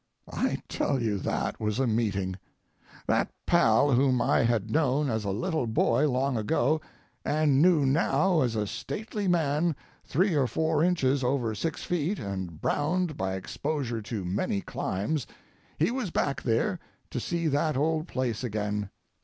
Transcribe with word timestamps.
I 0.33 0.57
tell 0.67 0.99
you, 0.99 1.19
that 1.19 1.59
was 1.59 1.77
a 1.79 1.85
meeting! 1.85 2.37
That 3.05 3.29
pal 3.45 3.91
whom 3.91 4.19
I 4.19 4.39
had 4.39 4.71
known 4.71 5.11
as 5.11 5.25
a 5.25 5.29
little 5.29 5.67
boy 5.67 6.09
long 6.09 6.37
ago, 6.37 6.81
and 7.23 7.61
knew 7.61 7.85
now 7.85 8.41
as 8.41 8.55
a 8.55 8.65
stately 8.65 9.27
man 9.27 9.75
three 10.03 10.33
or 10.33 10.47
four 10.47 10.83
inches 10.83 11.23
over 11.23 11.53
six 11.53 11.83
feet 11.83 12.17
and 12.17 12.59
browned 12.59 13.15
by 13.15 13.35
exposure 13.35 14.01
to 14.01 14.25
many 14.25 14.61
climes, 14.61 15.27
he 15.77 15.91
was 15.91 16.09
back 16.09 16.41
there 16.41 16.79
to 17.11 17.19
see 17.19 17.45
that 17.45 17.77
old 17.77 18.07
place 18.07 18.43
again. 18.43 18.89